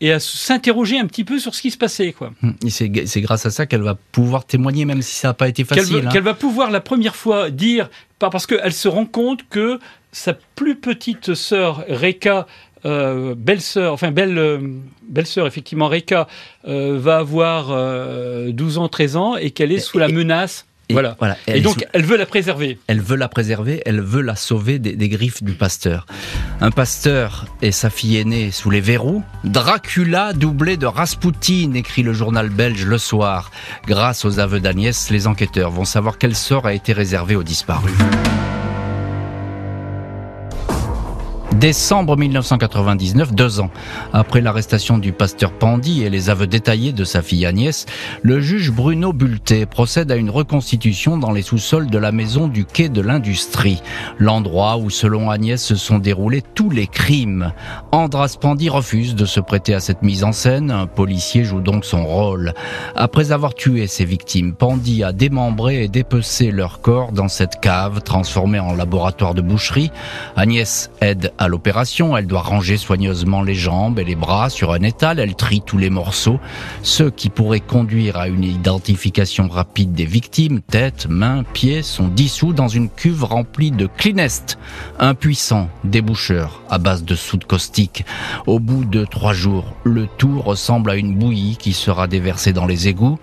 [0.00, 2.12] et à s'interroger un petit peu sur ce qui se passait.
[2.12, 2.32] Quoi.
[2.42, 5.48] Hum, et c'est grâce à ça qu'elle va pouvoir témoigner, même si ça n'a pas
[5.48, 6.08] été facile.
[6.12, 9.78] Qu'elle va, pouvoir la première fois dire, parce qu'elle se rend compte que
[10.12, 12.46] sa plus petite sœur, Reka,
[12.86, 14.58] euh, belle-sœur, enfin belle, euh,
[15.02, 16.26] belle-sœur effectivement, Reka,
[16.66, 17.68] euh, va avoir
[18.52, 21.36] 12 ans, 13 ans et qu'elle est sous la menace et, voilà.
[21.46, 22.78] Et, donc, elle veut la préserver.
[22.86, 26.06] Elle veut la préserver, elle veut la sauver des, griffes du pasteur.
[26.60, 29.22] Un pasteur et sa fille aînée sous les verrous.
[29.44, 33.50] Dracula doublé de Rasputin, écrit le journal belge le soir.
[33.86, 37.94] Grâce aux aveux d'Agnès, les enquêteurs vont savoir quel sort a été réservé aux disparus.
[41.60, 43.68] Décembre 1999, deux ans
[44.14, 47.84] après l'arrestation du pasteur Pandy et les aveux détaillés de sa fille Agnès,
[48.22, 52.64] le juge Bruno Bulté procède à une reconstitution dans les sous-sols de la maison du
[52.64, 53.82] quai de l'Industrie,
[54.18, 57.52] l'endroit où, selon Agnès, se sont déroulés tous les crimes.
[57.92, 60.70] Andras Pandy refuse de se prêter à cette mise en scène.
[60.70, 62.54] Un policier joue donc son rôle.
[62.96, 68.00] Après avoir tué ses victimes, Pandy a démembré et dépecé leur corps dans cette cave
[68.00, 69.90] transformée en laboratoire de boucherie.
[70.36, 74.82] Agnès aide à l'opération, elle doit ranger soigneusement les jambes et les bras sur un
[74.82, 76.40] étal, elle trie tous les morceaux,
[76.82, 82.52] ceux qui pourraient conduire à une identification rapide des victimes, tête, mains, pieds, sont dissous
[82.52, 84.58] dans une cuve remplie de clinest,
[84.98, 88.04] un puissant déboucheur à base de soude caustique.
[88.46, 92.66] Au bout de trois jours, le tout ressemble à une bouillie qui sera déversée dans
[92.66, 93.18] les égouts.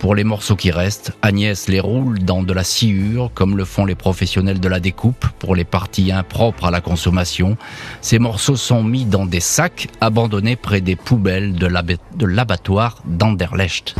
[0.00, 3.84] Pour les morceaux qui restent, Agnès les roule dans de la sciure, comme le font
[3.84, 7.58] les professionnels de la découpe, pour les parties impropres à la consommation.
[8.00, 13.94] Ces morceaux sont mis dans des sacs abandonnés près des poubelles de l'abattoir d'Anderlecht.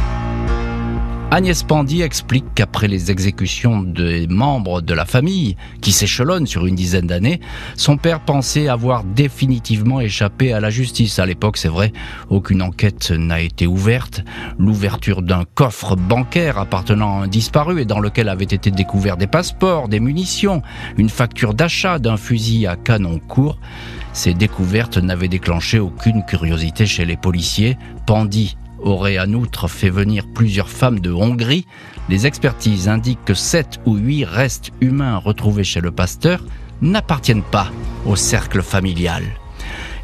[1.33, 6.75] Agnès Pandy explique qu'après les exécutions des membres de la famille, qui s'échelonnent sur une
[6.75, 7.38] dizaine d'années,
[7.77, 11.21] son père pensait avoir définitivement échappé à la justice.
[11.21, 11.93] À l'époque, c'est vrai,
[12.31, 14.25] aucune enquête n'a été ouverte.
[14.59, 19.29] L'ouverture d'un coffre bancaire appartenant à un disparu et dans lequel avaient été découverts des
[19.29, 20.62] passeports, des munitions,
[20.99, 23.61] une facture d'achat d'un fusil à canon court,
[24.12, 27.79] ces découvertes n'avaient déclenché aucune curiosité chez les policiers.
[28.05, 31.66] Pandy aurait en outre fait venir plusieurs femmes de Hongrie.
[32.09, 36.45] Les expertises indiquent que sept ou huit restes humains retrouvés chez le pasteur
[36.83, 37.71] n'appartiennent pas
[38.07, 39.25] au cercle familial.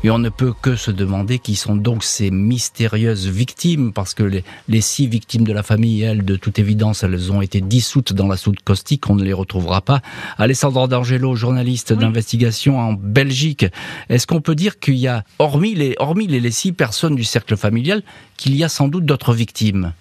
[0.07, 4.23] Et on ne peut que se demander qui sont donc ces mystérieuses victimes, parce que
[4.69, 8.29] les, six victimes de la famille, elles, de toute évidence, elles ont été dissoutes dans
[8.29, 10.03] la soude caustique, on ne les retrouvera pas.
[10.38, 13.66] Alessandro D'Angelo, journaliste d'investigation en Belgique,
[14.09, 17.57] est-ce qu'on peut dire qu'il y a, hormis les, hormis les, six personnes du cercle
[17.57, 18.03] familial,
[18.37, 19.92] qu'il y a sans doute d'autres victimes?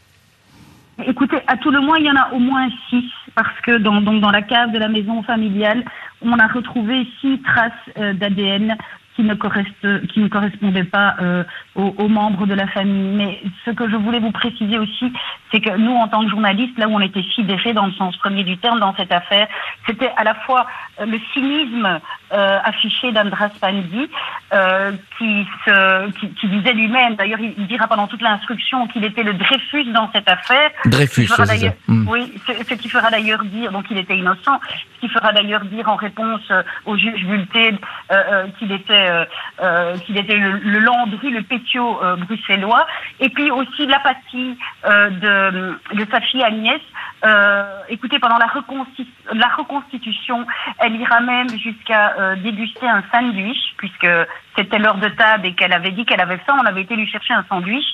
[1.03, 4.01] Écoutez, à tout le moins, il y en a au moins six, parce que dans,
[4.01, 5.83] donc dans la cave de la maison familiale,
[6.21, 8.77] on a retrouvé six traces euh, d'ADN
[9.15, 9.33] qui ne,
[10.07, 11.43] qui ne correspondait pas euh,
[11.75, 13.15] aux, membres de la famille.
[13.15, 15.11] Mais ce que je voulais vous préciser aussi,
[15.51, 18.17] c'est que nous, en tant que journalistes, là où on était sidérés dans le sens
[18.17, 19.47] premier du terme dans cette affaire,
[19.85, 20.67] c'était à la fois
[20.99, 21.99] le cynisme
[22.33, 24.09] euh, affiché d'Andras Pandi,
[24.53, 29.23] euh, qui, se, qui, qui disait lui-même, d'ailleurs il, dira pendant toute l'instruction qu'il était
[29.23, 30.71] le Dreyfus dans cette affaire.
[30.85, 31.73] Dreyfus, c'est ça.
[31.87, 32.09] Mm.
[32.09, 34.59] Oui, ce qui fera d'ailleurs dire, donc il était innocent,
[34.95, 36.51] ce qui fera d'ailleurs dire en réponse
[36.85, 37.75] au juge Vulté
[38.57, 39.04] qu'il était,
[40.05, 42.85] qu'il était le, le Landry, le Pétio bruxellois,
[43.19, 45.45] et puis aussi l'apathie de
[45.93, 46.81] de, sa fille Agnès.
[47.25, 48.47] Euh, écoutez, pendant la,
[49.33, 50.45] la, reconstitution,
[50.79, 54.07] elle ira même jusqu'à euh, déguster un sandwich, puisque
[54.55, 57.07] c'était l'heure de table et qu'elle avait dit qu'elle avait faim, on avait été lui
[57.07, 57.85] chercher un sandwich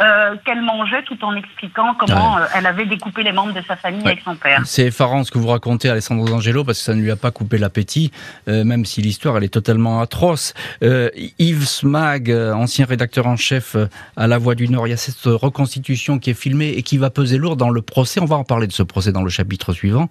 [0.00, 3.76] euh, qu'elle mangeait tout en expliquant comment euh, elle avait découpé les membres de sa
[3.76, 4.60] famille avec son père.
[4.64, 7.30] C'est effarant ce que vous racontez, Alessandro D'Angelo, parce que ça ne lui a pas
[7.30, 8.10] coupé l'appétit,
[8.48, 10.54] euh, même si l'histoire elle est totalement atroce.
[10.82, 13.76] Yves Smag, ancien rédacteur en chef
[14.16, 16.98] à La Voix du Nord, il y a cette reconstitution qui est filmée et qui
[16.98, 18.20] va peser lourd dans le procès.
[18.20, 20.08] On va en parler de ce procès dans le chapitre suivant.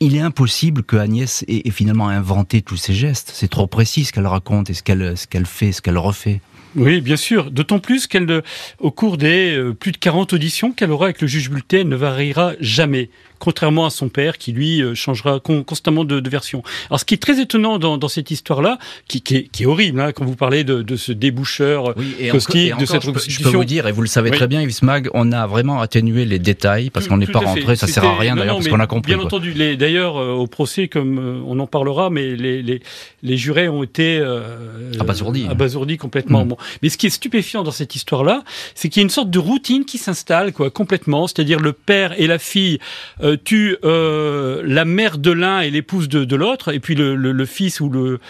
[0.00, 3.32] il est impossible que Agnès ait, finalement inventé tous ces gestes.
[3.34, 6.40] C'est trop précis ce qu'elle raconte et ce qu'elle fait, ce qu'elle refait.
[6.74, 7.50] Oui, bien sûr.
[7.50, 8.42] D'autant plus qu'elle,
[8.78, 11.96] au cours des euh, plus de 40 auditions qu'elle aura avec le juge Bulletin, ne
[11.96, 13.10] variera jamais
[13.42, 16.62] contrairement à son père qui lui euh, changera constamment de, version.
[16.88, 18.78] Alors ce qui est très étonnant dans, cette histoire-là,
[19.08, 23.02] qui, est, horrible, hein, quand vous parlez de, ce déboucheur oui, et caustique, de cette
[23.02, 25.32] je peux, je peux, vous dire, et vous le savez très bien, Yves Mag, on
[25.32, 28.56] a vraiment atténué les détails parce qu'on n'est pas rentré, ça sert à rien d'ailleurs
[28.56, 29.14] parce qu'on a compris.
[29.14, 32.62] Bien entendu, d'ailleurs euh, au procès, comme euh, on en parlera, mais les,
[33.22, 36.44] les, jurés ont été euh, abasourdis, abasourdis complètement.
[36.44, 36.54] Mm.
[36.82, 38.44] Mais ce qui est stupéfiant dans cette histoire-là,
[38.76, 42.18] c'est qu'il y a une sorte de routine qui s'installe quoi complètement, c'est-à-dire le père
[42.20, 42.78] et la fille
[43.36, 47.88] tue euh, la mère de l'un et l'épouse de, l'autre, et puis le, fils ou
[47.88, 48.20] le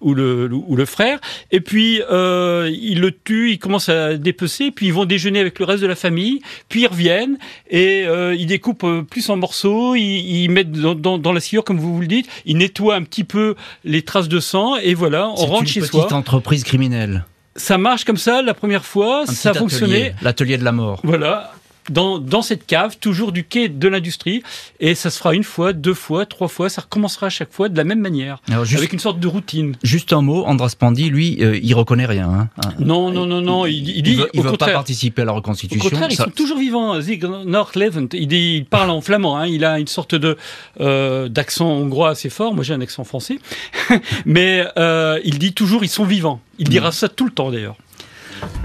[0.00, 1.18] ou le, ou le frère,
[1.50, 5.58] et puis euh, ils le tuent, ils commencent à dépecer, puis ils vont déjeuner avec
[5.58, 9.36] le reste de la famille, puis ils reviennent et euh, ils découpent euh, plus en
[9.36, 13.24] morceaux, ils, mettent dans, la sciure comme vous vous le dites, ils nettoient un petit
[13.24, 15.88] peu les traces de sang et voilà, on rentre chez soi.
[15.90, 17.24] C'est une petite entreprise criminelle.
[17.56, 20.14] Ça marche comme ça la première fois, ça a fonctionné.
[20.22, 21.00] L'atelier de la mort.
[21.04, 21.52] Voilà
[21.88, 24.42] dans, dans cette cave, toujours du quai de l'industrie.
[24.80, 26.68] Et ça se fera une fois, deux fois, trois fois.
[26.68, 29.76] Ça recommencera à chaque fois de la même manière, avec une sorte de routine.
[29.82, 32.28] Juste un mot, Andras Pandi, lui, euh, il reconnaît rien.
[32.28, 32.48] Hein.
[32.78, 33.66] Non, non, non, non.
[33.66, 35.86] Il, il dit, il veut, pas participer à la reconstitution.
[35.86, 37.00] Au contraire, ils sont toujours vivants.
[37.00, 39.36] Zig Nordlevent, il, dit, il parle en flamand.
[39.36, 39.46] Hein.
[39.46, 40.36] Il a une sorte de
[40.80, 42.54] euh, d'accent hongrois assez fort.
[42.54, 43.38] Moi, j'ai un accent français,
[44.24, 46.40] mais euh, il dit toujours, ils sont vivants.
[46.58, 46.92] Il dira mm.
[46.92, 47.76] ça tout le temps, d'ailleurs.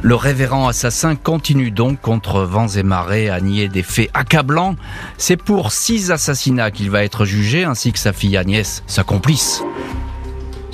[0.02, 4.76] Le révérend assassin continue donc contre vents et marées à nier des faits accablants.
[5.18, 9.64] C'est pour six assassinats qu'il va être jugé, ainsi que sa fille Agnès, sa complice.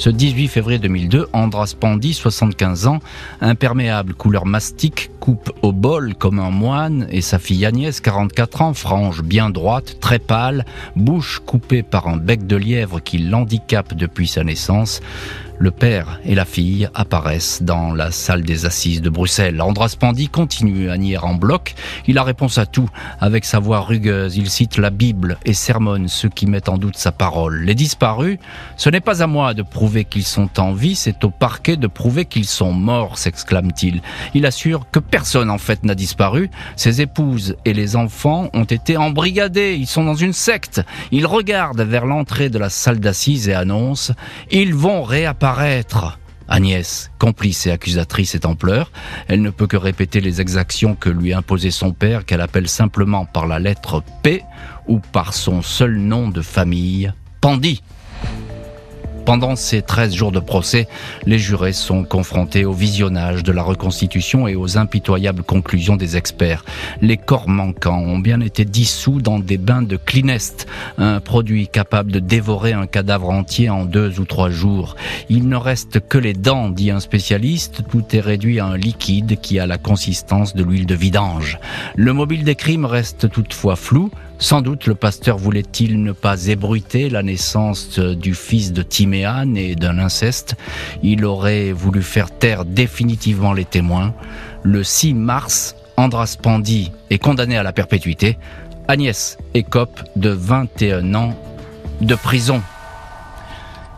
[0.02, 3.00] Ce 18 février 2002, Andras Pandi, 75 ans,
[3.40, 8.74] imperméable couleur mastic, coupe au bol comme un moine, et sa fille Agnès, 44 ans,
[8.74, 14.28] frange bien droite, très pâle, bouche coupée par un bec de lièvre qui l'handicape depuis
[14.28, 15.02] sa naissance,
[15.62, 19.62] le père et la fille apparaissent dans la salle des assises de Bruxelles.
[19.62, 21.76] Andras Pandi continue à nier en bloc.
[22.08, 22.90] Il a réponse à tout.
[23.20, 26.98] Avec sa voix rugueuse, il cite la Bible et sermonne ceux qui mettent en doute
[26.98, 27.62] sa parole.
[27.62, 28.40] Les disparus,
[28.76, 31.86] ce n'est pas à moi de prouver qu'ils sont en vie, c'est au parquet de
[31.86, 34.02] prouver qu'ils sont morts, s'exclame-t-il.
[34.34, 36.50] Il assure que personne en fait n'a disparu.
[36.76, 39.76] Ses épouses et les enfants ont été embrigadés.
[39.80, 40.82] Ils sont dans une secte.
[41.12, 44.12] Il regarde vers l'entrée de la salle d'assises et annonce,
[44.50, 45.51] ils vont réapparaître
[46.48, 48.92] Agnès, complice et accusatrice, est en pleurs.
[49.28, 53.26] Elle ne peut que répéter les exactions que lui imposait son père, qu'elle appelle simplement
[53.26, 54.44] par la lettre P
[54.88, 57.82] ou par son seul nom de famille, Pandy.
[59.26, 60.88] Pendant ces 13 jours de procès,
[61.26, 66.66] les jurés sont confrontés au visionnage de la reconstitution et aux impitoyables conclusions des experts.
[67.02, 72.12] Les corps manquants ont bien été dissous dans des bains de Clinest, un produit capable
[72.12, 74.96] de dévorer un cadavre entier en deux ou trois jours.
[75.30, 79.40] Il ne reste que les dents, dit un spécialiste, tout est réduit à un liquide
[79.40, 81.60] qui a la consistance de l'huile de vidange.
[81.96, 84.10] Le mobile des crimes reste toutefois flou,
[84.42, 89.76] sans doute le pasteur voulait-il ne pas ébruiter la naissance du fils de Timéane et
[89.76, 90.56] d'un inceste.
[91.04, 94.14] Il aurait voulu faire taire définitivement les témoins.
[94.64, 98.38] Le 6 mars, Andras Pandi est condamné à la perpétuité.
[98.88, 101.36] Agnès écope de 21 ans
[102.02, 102.62] de prison.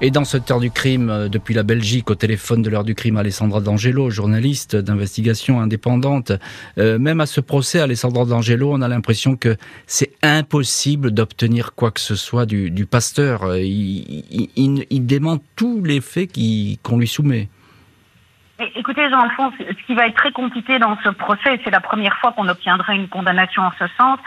[0.05, 2.93] Et dans cette heure du crime, euh, depuis la Belgique, au téléphone de l'heure du
[2.93, 6.33] crime, Alessandra D'Angelo, journaliste d'investigation indépendante.
[6.77, 9.55] Euh, même à ce procès, Alessandra D'Angelo, on a l'impression que
[9.87, 13.43] c'est impossible d'obtenir quoi que ce soit du, pasteur.
[13.43, 16.31] Euh, il, dément tous les faits
[16.83, 17.47] qu'on lui soumet.
[18.75, 22.33] Écoutez, Jean-Alphonse, ce qui va être très compliqué dans ce procès, c'est la première fois
[22.33, 24.19] qu'on obtiendra une condamnation en ce sens,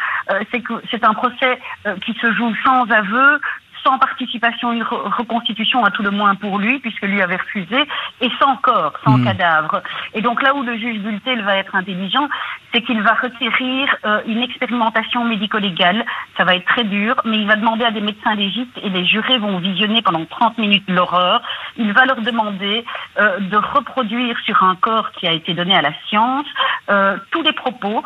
[0.51, 1.59] c'est que c'est un procès
[2.05, 3.41] qui se joue sans aveu,
[3.87, 7.77] sans participation, une reconstitution à tout le moins pour lui, puisque lui avait refusé,
[8.21, 9.25] et sans corps, sans hmm.
[9.25, 9.83] cadavre.
[10.15, 12.29] Et donc là où le juge Bultel va être intelligent,
[12.73, 16.05] c'est qu'il va requérir euh, une expérimentation médico-légale.
[16.37, 19.07] Ça va être très dur, mais il va demander à des médecins légistes et les
[19.07, 21.41] jurés vont visionner pendant 30 minutes l'horreur.
[21.77, 22.85] Il va leur demander
[23.21, 26.47] euh, de reproduire sur un corps qui a été donné à la science
[26.91, 28.03] euh, tous les propos,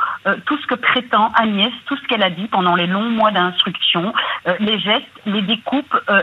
[0.46, 4.12] tout ce que prétend Agnès, tout ce qu'elle a dit pendant les longs mois d'instruction,
[4.58, 5.69] les gestes, les découpes,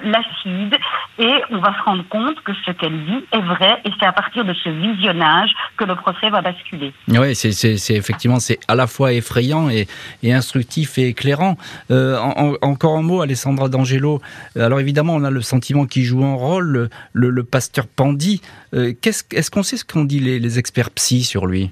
[0.03, 0.75] l'acide,
[1.19, 4.11] et on va se rendre compte que ce qu'elle dit est vrai et c'est à
[4.11, 6.93] partir de ce visionnage que le procès va basculer.
[7.07, 9.87] Oui, c'est effectivement c'est à la fois effrayant et,
[10.23, 11.57] instructif et éclairant.
[11.91, 12.17] Euh,
[12.61, 14.21] encore un mot, Alessandra D'Angelo.
[14.55, 18.41] Alors évidemment, on a le sentiment qui joue un rôle, le, pasteur Pandy.
[18.73, 21.71] Euh, est-ce qu'on sait ce qu'ont dit les, experts psy sur lui?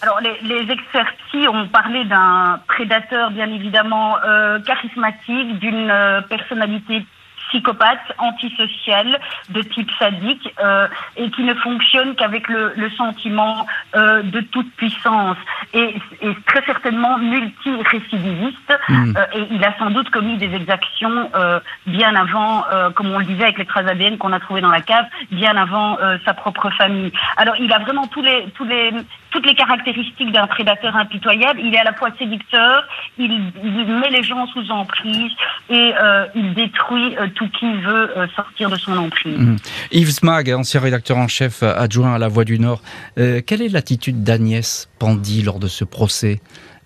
[0.00, 5.92] Alors, les, experts psy ont parlé d'un prédateur, bien évidemment, euh, charismatique, d'une
[6.28, 7.04] personnalité
[7.48, 9.18] psychopathe, antisocial,
[9.50, 14.70] de type sadique, euh, et qui ne fonctionne qu'avec le, le, sentiment euh, de toute
[14.74, 15.36] puissance,
[15.72, 19.16] et, et très certainement multirécidiviste, mmh.
[19.16, 23.18] euh, et il a sans doute commis des exactions euh, bien avant, euh, comme on
[23.18, 26.18] le disait avec les traces ADN qu'on a trouvées dans la cave, bien avant euh,
[26.24, 27.12] sa propre famille.
[27.36, 28.92] Alors il a vraiment tous les, tous les,
[29.30, 31.60] toutes les caractéristiques d'un prédateur impitoyable.
[31.62, 32.84] Il est à la fois séducteur,
[33.18, 33.30] il,
[33.62, 35.32] il met les gens sous emprise
[35.70, 35.92] et
[36.34, 39.38] il détruit tout qui veut euh, sortir de son emprise.
[39.38, 39.56] Mmh.
[39.92, 42.82] Yves Smag, ancien rédacteur en chef adjoint à La Voix du Nord,
[43.18, 46.40] euh, quelle est l'attitude d'Agnès Pandy lors de ce procès?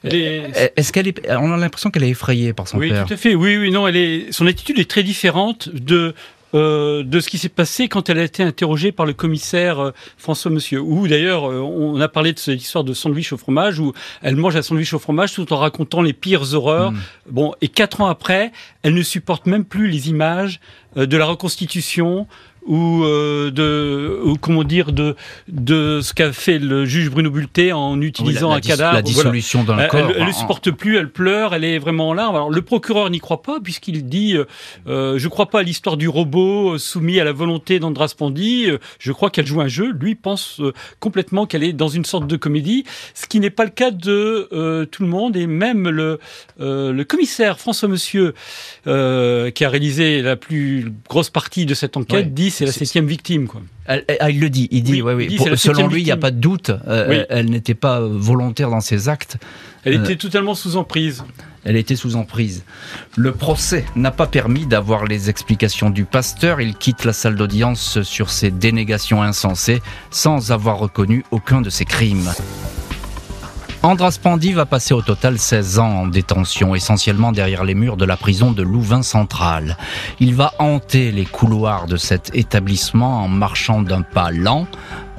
[0.05, 2.91] Euh, Est-ce qu'elle est, on a l'impression qu'elle est effrayée par son père.
[2.91, 3.35] Oui, tout à fait.
[3.35, 6.15] Oui, oui, non, elle est, son attitude est très différente de
[6.55, 9.91] euh, de ce qui s'est passé quand elle a été interrogée par le commissaire euh,
[10.19, 10.81] François Monsieur.
[10.81, 14.37] Ou d'ailleurs, euh, on a parlé de cette histoire de sandwich au fromage, où elle
[14.37, 16.93] mange un sandwich au fromage tout en racontant les pires horreurs.
[16.93, 16.99] Mm.
[17.31, 20.61] Bon, et quatre ans après, elle ne supporte même plus les images
[20.95, 22.27] de la reconstitution,
[22.67, 25.17] ou euh, de ou comment dire de
[25.49, 28.95] de ce qu'a fait le juge Bruno Bulté en utilisant un cadavre.
[28.95, 32.29] la dissolution dans le corps elle, ne supporte plus elle pleure elle est vraiment là
[32.29, 34.45] alors le procureur n'y croit pas puisqu'il dit euh,
[34.87, 38.71] euh je crois pas à l'histoire du robot euh, soumis à la volonté d'Andras Pandi
[38.71, 39.93] euh, je crois qu'elle joue un jeu.
[39.93, 40.61] Lui pense
[41.01, 44.87] complètement qu'elle est dans une sorte de comédie ce qui n'est pas le cas de
[44.91, 45.37] tout le monde.
[45.37, 46.19] Et même le
[46.59, 48.35] le commissaire François Monsieur
[48.85, 53.49] qui a réalisé la plus grosse partie de cette enquête dit c'est la septième victime,
[53.49, 53.63] quoi.
[53.87, 56.39] Ah, il le dit, il dit, oui, oui, selon lui, il n'y a pas de
[56.39, 59.39] doute, euh, elle, n'était pas volontaire dans ses actes.
[59.85, 61.25] Elle était euh, totalement sous emprise.
[61.65, 62.63] Elle était sous emprise.
[63.17, 66.61] Le procès n'a pas permis d'avoir les explications du pasteur.
[66.61, 71.85] Il quitte la salle d'audience sur ses dénégations insensées sans avoir reconnu aucun de ses
[71.85, 72.33] crimes.
[73.85, 78.05] Andras Pandy va passer au total 16 ans en détention, essentiellement derrière les murs de
[78.05, 79.77] la prison de Louvain Central.
[80.21, 84.69] Il va hanter les couloirs de cet établissement en marchant d'un pas lent,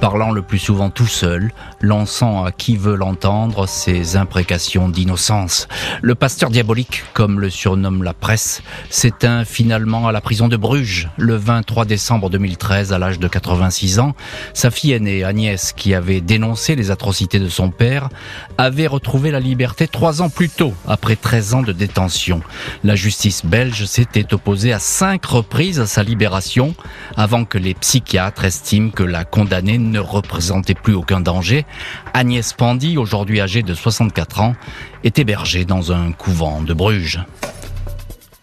[0.04, 5.70] parlant le plus souvent tout seul, lançant à qui veut l'entendre ses imprécations d'innocence.
[6.02, 11.08] Le pasteur diabolique, comme le surnomme la presse, s'éteint finalement à la prison de Bruges
[11.16, 14.14] le 23 décembre 2013 à l'âge de 86 ans.
[14.54, 18.10] Sa fille aînée, Agnès, qui avait dénoncé les atrocités de son père,
[18.58, 22.42] avait retrouvé la liberté trois ans plus tôt, après 13 ans de détention.
[22.84, 26.76] La justice belge s'était opposée à cinq reprises à sa libération
[27.16, 31.66] avant que les psychiatres estiment que la condamnée ne représentait plus aucun danger,
[32.14, 34.56] Agnès Pandy, aujourd'hui âgée de 64 ans,
[35.04, 37.22] est hébergée dans un couvent de Bruges.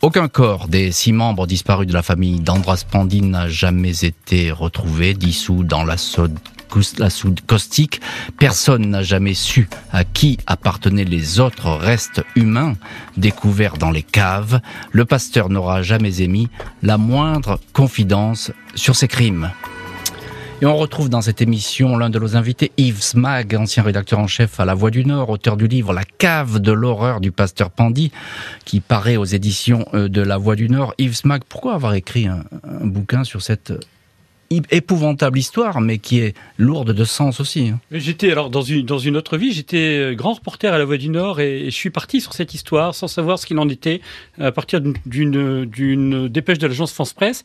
[0.00, 5.12] Aucun corps des six membres disparus de la famille d'Andras Pandy n'a jamais été retrouvé,
[5.12, 6.38] dissous dans la soude
[7.46, 8.00] caustique.
[8.38, 12.76] Personne n'a jamais su à qui appartenaient les autres restes humains
[13.16, 14.60] découverts dans les caves.
[14.92, 16.48] Le pasteur n'aura jamais émis
[16.82, 19.50] la moindre confidence sur ces crimes.
[20.62, 24.26] Et on retrouve dans cette émission l'un de nos invités, Yves Smag, ancien rédacteur en
[24.26, 27.70] chef à La Voix du Nord, auteur du livre La cave de l'horreur du pasteur
[27.70, 28.12] Pandy,
[28.66, 30.92] qui paraît aux éditions euh, de La Voix du Nord.
[30.98, 32.44] Yves Smag, pourquoi avoir écrit un,
[32.82, 33.72] bouquin sur cette
[34.70, 37.68] épouvantable histoire, mais qui est lourde de sens aussi.
[37.68, 37.80] Hein?
[37.90, 41.40] J'étais alors dans une autre vie, j'étais euh, grand reporter à La Voix du Nord
[41.40, 44.02] et, je suis parti sur cette histoire sans savoir ce qu'il en était
[44.38, 47.44] à partir d'une d'une dépêche de l'agence France Presse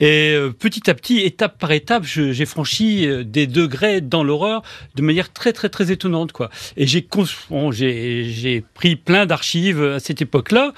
[0.00, 4.62] et euh, petit à petit, étape par étape, j'ai franchi euh, des degrés dans l'horreur
[4.94, 6.50] de manière très très très étonnante quoi.
[6.76, 7.06] Et j'ai
[7.50, 10.72] bon, j'ai pris plein d'archives à cette époque-là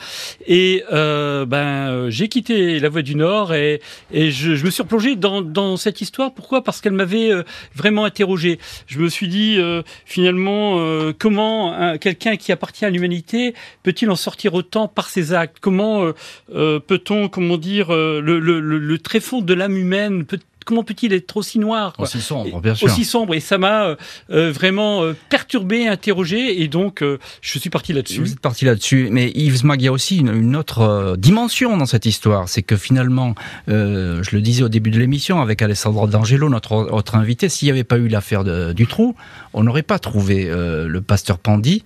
[0.47, 3.81] et euh, ben j'ai quitté la Voie du Nord et,
[4.13, 6.33] et je, je me suis replongé dans, dans cette histoire.
[6.33, 6.65] Pourquoi?
[6.65, 7.43] Parce qu'elle m'avait euh,
[7.75, 8.59] vraiment interrogé.
[8.87, 9.59] Je me suis dit
[10.05, 10.81] finalement
[11.19, 15.59] comment quelqu'un qui appartient à l'humanité peut-il en sortir autant par ses actes?
[15.61, 16.13] Comment
[16.49, 21.13] peut-on comment dire le, le, le, le très fond de l'âme humaine peut comment peut-il
[21.15, 22.87] être aussi noir Aussi sombre, bien sûr.
[22.87, 23.35] Aussi sombre.
[23.35, 23.97] Et ça m'a euh,
[24.31, 26.63] euh, vraiment euh, perturbé, interrogé.
[26.63, 27.03] Et donc,
[27.41, 28.21] je suis parti là-dessus.
[28.21, 29.09] Vous êtes parti là-dessus.
[29.11, 32.49] Mais Yves Mag, il y a aussi une, autre dimension dans cette histoire.
[32.49, 33.35] C'est que finalement,
[33.67, 37.73] je le disais au début de l'émission avec Alessandro D'Angelo, notre autre invité, s'il n'y
[37.73, 38.45] avait pas eu l'affaire
[38.75, 39.17] du trou,
[39.55, 41.83] on n'aurait pas trouvé le pasteur Pandy.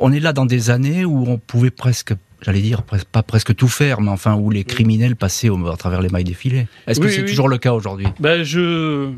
[0.00, 3.68] On est là dans des années où on pouvait presque j'allais dire, pas presque tout
[3.68, 6.68] faire, mais enfin où les criminels passaient au, à travers les mailles des filets.
[6.86, 8.06] Est-ce que c'est toujours le cas aujourd'hui?
[8.20, 9.10] Ben je,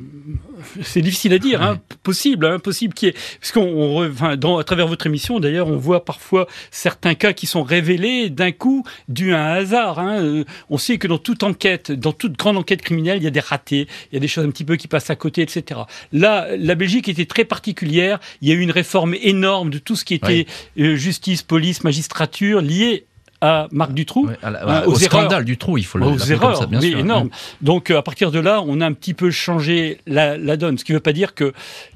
[0.82, 4.64] c'est difficile à dire, hein, possible, hein, possible qui est, parce qu'on, enfin, dans, à
[4.64, 9.32] travers votre émission d'ailleurs, on voit parfois certains cas qui sont révélés d'un coup dû
[9.34, 9.98] à un hasard.
[9.98, 10.22] Hein.
[10.22, 13.30] Euh, on sait que dans toute enquête, dans toute grande enquête criminelle, il y a
[13.30, 15.80] des ratés, il y a des choses un petit peu qui passent à côté, etc.
[16.12, 18.20] Là, la Belgique était très particulière.
[18.40, 20.46] Il y a eu une réforme énorme de tout ce qui était
[20.78, 23.04] euh, justice, police, magistrature liée
[23.40, 27.30] à Marc Dutroux, hein, au scandale Dutroux, il faut le aux erreurs, bien oui, énorme.
[27.62, 30.84] Donc euh, à partir de là, on a un petit peu changé la, donne, ce
[30.84, 31.52] qui ne veut pas dire qu'il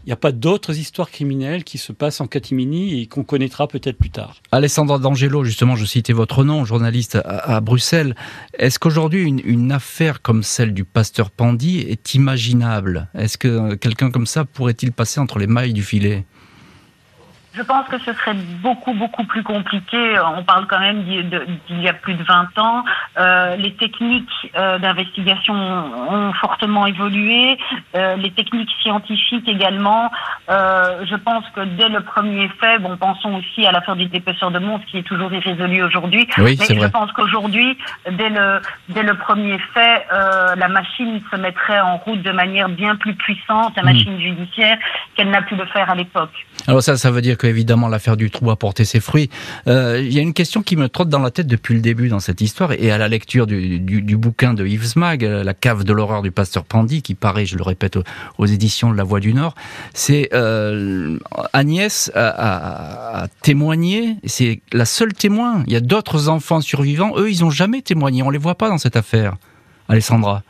[0.06, 3.98] n'y a pas d'autres histoires criminelles qui se passent en catimini et qu'on connaîtra peut-être
[3.98, 4.36] plus tard.
[4.52, 8.14] Alessandra D'Angelo, justement, je citais votre nom, journaliste à, Bruxelles.
[8.58, 13.08] Est-ce qu'aujourd'hui une, une, affaire comme celle du pasteur Pandy est imaginable?
[13.14, 16.24] Est-ce que quelqu'un comme ça pourrait-il passer entre les mailles du filet?
[17.54, 20.18] Je pense que ce serait beaucoup, beaucoup plus compliqué.
[20.36, 22.84] On parle quand même d'il y a plus de 20 ans.
[23.18, 27.58] Euh, les techniques euh, d'investigation ont fortement évolué,
[27.94, 30.10] euh, les techniques scientifiques également.
[30.50, 34.50] Euh, je pense que dès le premier fait, bon, pensons aussi à l'affaire du dépeceur
[34.50, 36.26] de monstres qui est toujours irrésolue aujourd'hui.
[36.38, 37.76] Oui, mais je pense qu'aujourd'hui,
[38.10, 42.68] dès le, dès le premier fait, euh, la machine se mettrait en route de manière
[42.68, 43.86] bien plus puissante, la hmm.
[43.86, 44.78] machine judiciaire,
[45.14, 46.46] qu'elle n'a pu le faire à l'époque.
[46.66, 49.30] Alors ça, ça veut dire évidemment l'affaire du trou a porté ses fruits.
[49.66, 52.08] Euh, il y a une question qui me trotte dans la tête depuis le début
[52.08, 55.84] dans cette histoire et à la lecture du, bouquin de Yves Mag, euh, La cave
[55.84, 57.98] de l'horreur du pasteur Pandy, qui paraît, je le répète,
[58.38, 59.54] aux, éditions de La Voix du Nord.
[59.94, 61.18] C'est euh,
[61.52, 65.62] Agnès a, a témoigné, c'est la seule témoin.
[65.66, 68.22] Il y a d'autres enfants survivants, eux, ils n'ont jamais témoigné.
[68.22, 69.36] On les voit pas dans cette affaire.
[69.88, 70.42] Alessandra.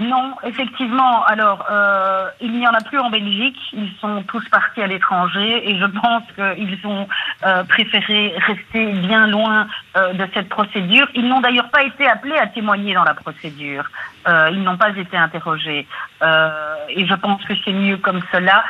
[0.00, 1.24] Non, effectivement.
[1.24, 3.56] Alors, euh, il n'y en a plus en Belgique.
[3.72, 7.06] Ils sont tous partis à l'étranger et je pense qu'ils ont
[7.46, 11.06] euh, préféré rester bien loin euh, de cette procédure.
[11.14, 13.84] Ils n'ont d'ailleurs pas été appelés à témoigner dans la procédure.
[14.26, 15.86] Euh, ils n'ont pas été interrogés.
[16.88, 18.64] Et je pense que c'est mieux comme cela.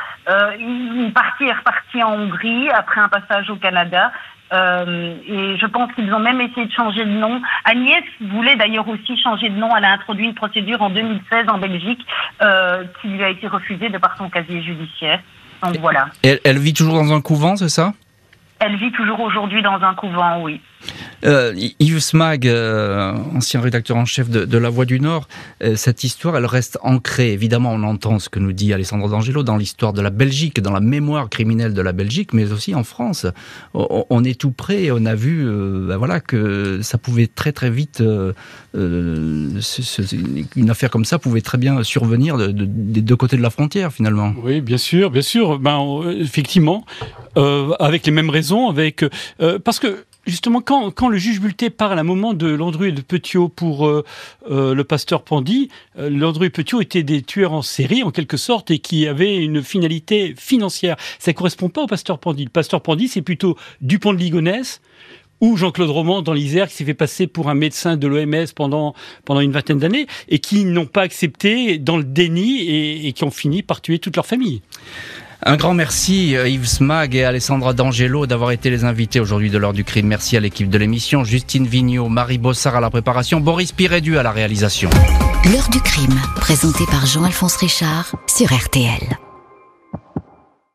[0.59, 4.11] une partie est repartie en Hongrie après un passage au Canada.
[4.53, 7.41] Euh, et je pense qu'ils ont même essayé de changer de nom.
[7.63, 9.75] Agnès voulait d'ailleurs aussi changer de nom.
[9.75, 12.05] Elle a introduit une procédure en 2016 en Belgique
[12.41, 15.19] euh, qui lui a été refusée de par son casier judiciaire.
[15.63, 16.07] Donc voilà.
[16.23, 17.93] elle vit toujours dans un couvent, c'est ça?
[18.59, 20.61] Elle vit toujours aujourd'hui dans un couvent, oui.
[21.23, 25.27] Euh, Yves Smag, euh, ancien rédacteur en chef de, La Voix du Nord,
[25.63, 27.31] euh, cette histoire, elle reste ancrée.
[27.31, 30.71] Évidemment, on entend ce que nous dit Alessandro D'Angelo dans l'histoire de la Belgique, dans
[30.71, 33.25] la mémoire criminelle de la Belgique, mais aussi en France.
[33.73, 38.03] On, est tout près on a vu ben voilà, que ça pouvait très très vite,
[38.73, 39.59] une
[40.69, 44.33] affaire comme ça pouvait très bien survenir des deux côtés de la frontière finalement.
[44.43, 45.59] Oui, bien sûr, bien sûr.
[45.59, 45.79] Ben,
[46.19, 46.85] effectivement,
[47.79, 49.03] avec les mêmes raisons, avec
[49.63, 52.91] parce que justement, quand, quand, le juge Bulté parle à un moment de Landru et
[52.91, 54.03] de Petiot pour euh,
[54.49, 58.37] euh, le pasteur Pandy, euh, Landru et Petiot étaient des tueurs en série, en quelque
[58.37, 60.95] sorte, et qui avaient une finalité financière.
[61.19, 62.45] Ça correspond pas au pasteur Pandy.
[62.45, 64.81] Le pasteur Pandy, c'est plutôt Dupont de Ligonnès,
[65.41, 68.95] ou Jean-Claude Roman dans l'Isère qui s'est fait passer pour un médecin de l'OMS pendant,
[69.25, 73.25] pendant une vingtaine d'années et qui n'ont pas accepté dans le déni et, et qui
[73.25, 74.61] ont fini par tuer toute leur famille.
[75.43, 79.57] Un grand merci euh, Yves Smag et Alessandra D'Angelo d'avoir été les invités aujourd'hui de
[79.57, 80.07] l'heure du crime.
[80.07, 84.23] Merci à l'équipe de l'émission, Justine Vignot, Marie Bossard à la préparation, Boris Pirédu à
[84.23, 84.89] la réalisation.
[85.51, 89.17] L'heure du crime, présenté par Jean-Alphonse Richard sur RTL.